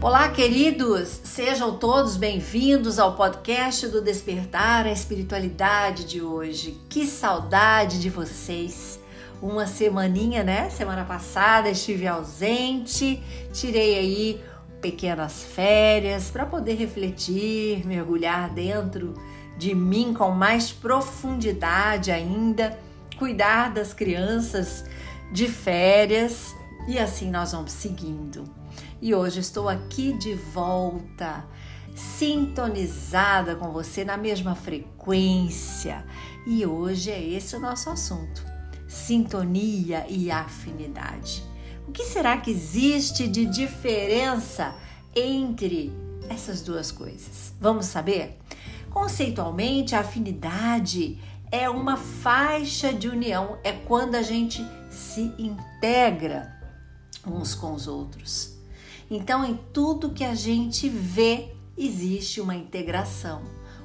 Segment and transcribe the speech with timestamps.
[0.00, 1.08] Olá, queridos!
[1.24, 6.80] Sejam todos bem-vindos ao podcast do Despertar a Espiritualidade de hoje.
[6.88, 9.00] Que saudade de vocês!
[9.42, 10.70] Uma semaninha, né?
[10.70, 13.20] Semana passada estive ausente,
[13.52, 14.40] tirei aí
[14.80, 19.14] pequenas férias para poder refletir, mergulhar dentro
[19.58, 22.78] de mim com mais profundidade ainda,
[23.18, 24.84] cuidar das crianças
[25.32, 26.54] de férias
[26.86, 28.44] e assim nós vamos seguindo
[29.00, 31.44] e hoje estou aqui de volta,
[31.94, 36.04] sintonizada com você na mesma frequência.
[36.46, 38.44] E hoje é esse o nosso assunto:
[38.88, 41.44] sintonia e afinidade.
[41.86, 44.74] O que será que existe de diferença
[45.14, 45.92] entre
[46.28, 47.52] essas duas coisas?
[47.60, 48.38] Vamos saber?
[48.90, 51.18] Conceitualmente, a afinidade
[51.50, 56.54] é uma faixa de união, é quando a gente se integra
[57.26, 58.57] uns com os outros.
[59.10, 63.42] Então, em tudo que a gente vê, existe uma integração,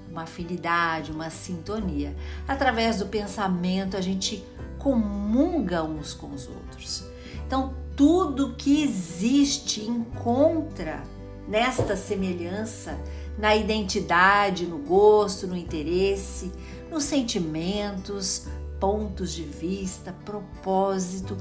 [0.09, 2.15] uma afinidade, uma sintonia.
[2.47, 4.43] Através do pensamento, a gente
[4.77, 7.05] comunga uns com os outros.
[7.45, 11.03] Então, tudo que existe encontra
[11.47, 12.99] nesta semelhança
[13.37, 16.51] na identidade, no gosto, no interesse,
[16.91, 18.47] nos sentimentos,
[18.79, 21.37] pontos de vista, propósito,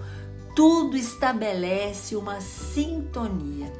[0.54, 3.72] tudo estabelece uma sintonia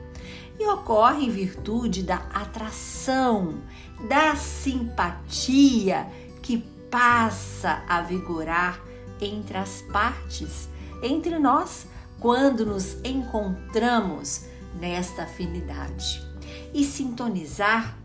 [0.58, 3.62] e ocorre em virtude da atração,
[4.08, 6.06] da simpatia
[6.42, 6.58] que
[6.90, 8.80] passa a vigorar
[9.20, 10.68] entre as partes,
[11.02, 11.86] entre nós,
[12.20, 14.46] quando nos encontramos
[14.78, 16.22] nesta afinidade.
[16.72, 17.98] E sintonizar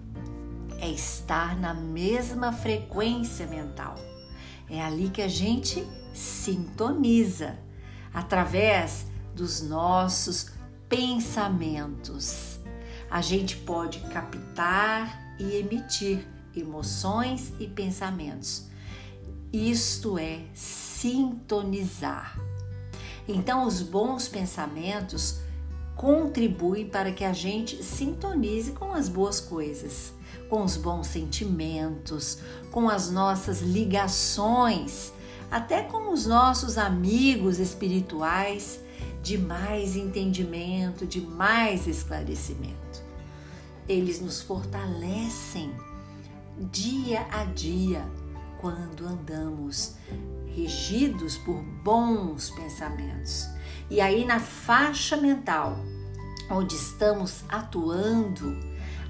[0.79, 3.95] é estar na mesma frequência mental.
[4.69, 7.57] É ali que a gente sintoniza
[8.13, 9.05] através
[9.35, 10.51] dos nossos
[10.89, 12.59] pensamentos.
[13.09, 18.65] A gente pode captar e emitir emoções e pensamentos.
[19.53, 22.37] Isto é sintonizar.
[23.27, 25.39] Então, os bons pensamentos
[25.95, 30.13] contribuem para que a gente sintonize com as boas coisas,
[30.49, 32.39] com os bons sentimentos,
[32.71, 35.11] com as nossas ligações
[35.49, 38.79] até com os nossos amigos espirituais,
[39.21, 43.01] de mais entendimento, de mais esclarecimento.
[43.87, 45.71] Eles nos fortalecem
[46.71, 48.05] dia a dia
[48.59, 49.95] quando andamos
[50.55, 53.47] regidos por bons pensamentos.
[53.89, 55.77] E aí, na faixa mental
[56.49, 58.57] onde estamos atuando,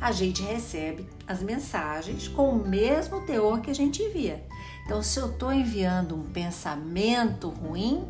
[0.01, 4.43] a gente recebe as mensagens com o mesmo teor que a gente envia.
[4.87, 8.07] Então, se eu estou enviando um pensamento ruim,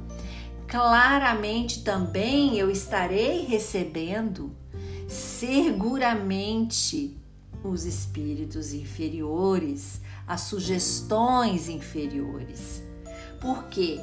[0.68, 4.56] claramente também eu estarei recebendo
[5.08, 7.18] seguramente
[7.64, 12.84] os espíritos inferiores, as sugestões inferiores.
[13.42, 14.00] Por quê?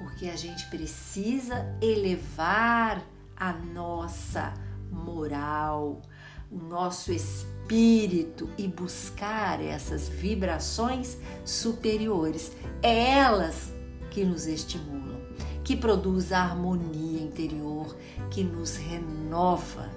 [0.00, 3.06] Porque a gente precisa elevar
[3.36, 4.52] a nossa
[4.90, 6.02] moral,
[6.50, 12.52] o nosso espírito e buscar essas vibrações superiores.
[12.82, 13.72] É elas
[14.10, 15.20] que nos estimulam,
[15.62, 17.96] que produz a harmonia interior,
[18.30, 19.88] que nos renova.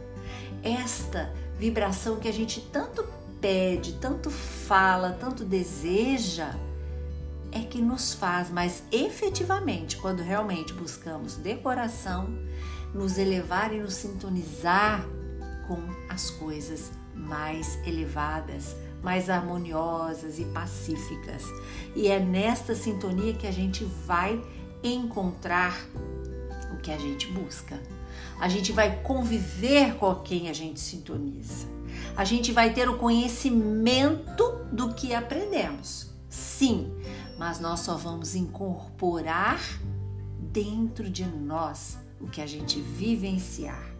[0.61, 3.03] Esta vibração que a gente tanto
[3.41, 6.55] pede, tanto fala, tanto deseja,
[7.51, 12.27] é que nos faz, mas efetivamente, quando realmente buscamos de coração,
[12.93, 15.05] nos elevar e nos sintonizar
[15.73, 21.45] com as coisas mais elevadas, mais harmoniosas e pacíficas.
[21.95, 24.39] E é nesta sintonia que a gente vai
[24.83, 25.75] encontrar
[26.73, 27.81] o que a gente busca.
[28.39, 31.67] A gente vai conviver com quem a gente sintoniza.
[32.15, 36.11] A gente vai ter o conhecimento do que aprendemos.
[36.29, 36.93] Sim,
[37.37, 39.61] mas nós só vamos incorporar
[40.39, 43.92] dentro de nós o que a gente vivenciar.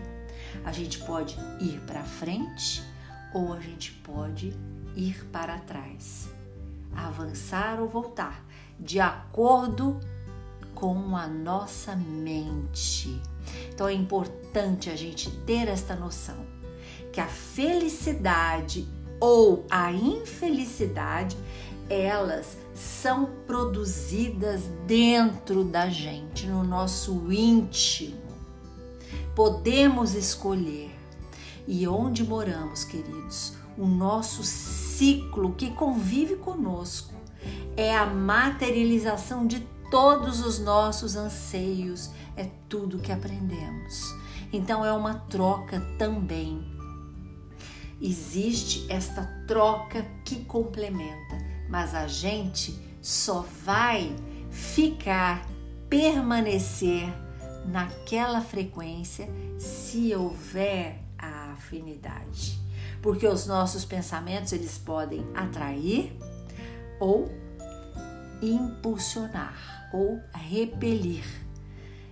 [0.64, 2.84] A gente pode ir para frente
[3.34, 4.54] ou a gente pode
[4.96, 6.30] ir para trás,
[6.96, 8.46] avançar ou voltar,
[8.80, 10.00] de acordo
[10.76, 13.22] com a nossa mente.
[13.70, 16.46] Então é importante a gente ter esta noção
[17.12, 18.88] que a felicidade
[19.20, 21.38] ou a infelicidade
[21.90, 28.33] elas são produzidas dentro da gente, no nosso íntimo
[29.36, 30.92] podemos escolher.
[31.68, 37.14] E onde moramos, queridos, o nosso ciclo que convive conosco
[37.78, 44.14] é a materialização de todos os nossos anseios, é tudo que aprendemos.
[44.52, 46.74] Então é uma troca também
[48.04, 51.38] existe esta troca que complementa,
[51.70, 54.14] mas a gente só vai
[54.52, 55.48] ficar,
[55.90, 57.08] permanecer
[57.66, 59.28] naquela frequência
[59.58, 62.60] se houver a afinidade.
[63.02, 66.18] Porque os nossos pensamentos eles podem atrair
[67.00, 67.30] ou
[68.42, 71.26] impulsionar ou repelir.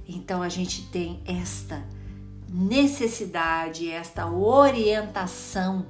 [0.08, 1.84] Então a gente tem esta
[2.48, 5.86] necessidade, esta orientação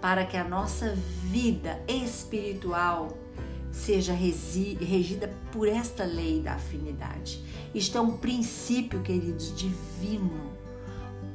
[0.00, 3.16] para que a nossa vida espiritual
[3.76, 7.44] seja regida por esta lei da afinidade.
[7.74, 10.50] Isto é um princípio, queridos, divino.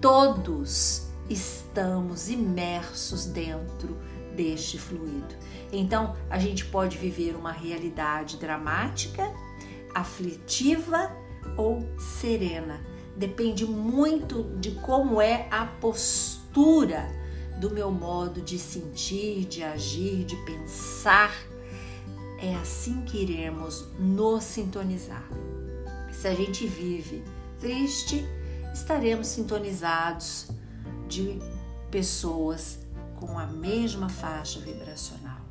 [0.02, 3.96] Todos estamos imersos dentro
[4.36, 5.36] deste fluido.
[5.72, 9.32] Então, a gente pode viver uma realidade dramática,
[9.94, 11.16] aflitiva
[11.56, 11.88] ou
[12.20, 12.82] serena.
[13.16, 17.08] Depende muito de como é a postura
[17.60, 21.51] do meu modo de sentir, de agir, de pensar.
[22.42, 25.30] É assim que iremos nos sintonizar.
[26.12, 27.24] Se a gente vive
[27.60, 28.26] triste,
[28.74, 30.48] estaremos sintonizados
[31.08, 31.40] de
[31.92, 32.80] pessoas
[33.20, 35.42] com a mesma faixa vibracional,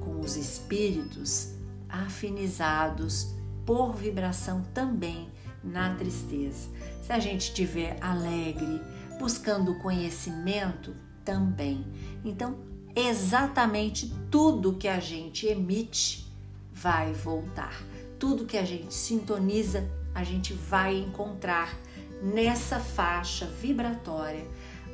[0.00, 1.50] com os espíritos
[1.90, 3.34] afinizados
[3.66, 5.28] por vibração também
[5.62, 6.70] na tristeza.
[7.02, 8.80] Se a gente estiver alegre,
[9.18, 11.86] buscando conhecimento também.
[12.24, 12.56] Então,
[12.94, 16.26] exatamente tudo que a gente emite
[16.72, 17.82] vai voltar.
[18.18, 21.76] Tudo que a gente sintoniza, a gente vai encontrar
[22.22, 24.46] nessa faixa vibratória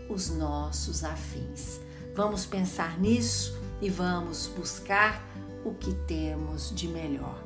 [0.09, 1.81] os nossos afins.
[2.15, 5.25] Vamos pensar nisso e vamos buscar
[5.65, 7.43] o que temos de melhor,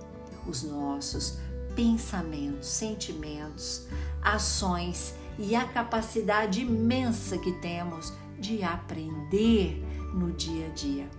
[0.47, 1.39] os nossos
[1.75, 3.87] pensamentos, sentimentos,
[4.23, 11.11] ações e a capacidade imensa que temos de aprender no dia a dia.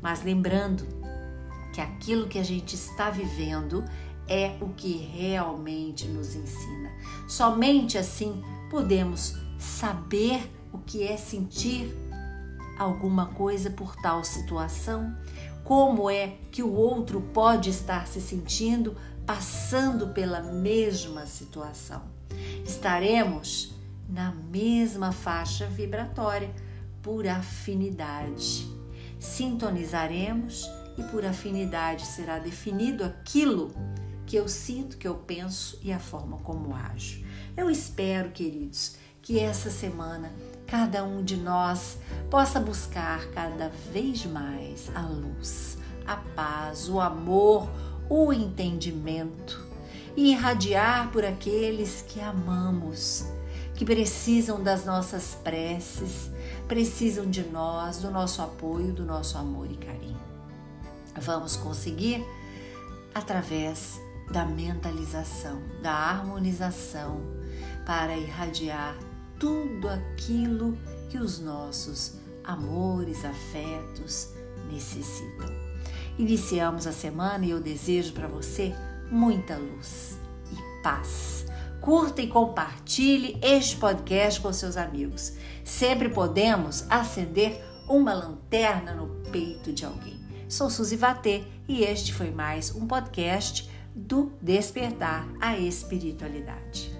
[0.00, 0.86] Mas lembrando
[1.72, 3.84] que aquilo que a gente está vivendo
[4.26, 6.90] é o que realmente nos ensina.
[7.26, 11.96] Somente assim podemos saber o que é sentir
[12.78, 15.16] alguma coisa por tal situação,
[15.64, 18.96] como é que o outro pode estar se sentindo
[19.26, 22.02] passando pela mesma situação.
[22.64, 23.74] Estaremos
[24.08, 26.50] na mesma faixa vibratória
[27.08, 28.68] por afinidade.
[29.18, 33.72] Sintonizaremos e por afinidade será definido aquilo
[34.26, 37.24] que eu sinto, que eu penso e a forma como ajo.
[37.56, 40.30] Eu espero, queridos, que essa semana
[40.66, 41.96] cada um de nós
[42.30, 47.70] possa buscar cada vez mais a luz, a paz, o amor,
[48.06, 49.66] o entendimento
[50.14, 53.24] e irradiar por aqueles que amamos,
[53.78, 56.32] que precisam das nossas preces,
[56.66, 60.20] precisam de nós, do nosso apoio, do nosso amor e carinho.
[61.20, 62.26] Vamos conseguir
[63.14, 64.00] através
[64.32, 67.20] da mentalização, da harmonização,
[67.86, 68.98] para irradiar
[69.38, 70.76] tudo aquilo
[71.08, 74.30] que os nossos amores, afetos
[74.68, 75.48] necessitam.
[76.18, 78.74] Iniciamos a semana e eu desejo para você
[79.08, 80.18] muita luz
[80.50, 81.47] e paz.
[81.80, 85.34] Curta e compartilhe este podcast com seus amigos.
[85.64, 90.18] Sempre podemos acender uma lanterna no peito de alguém.
[90.48, 96.90] Sou Suzy Vatê e este foi mais um podcast do Despertar a Espiritualidade.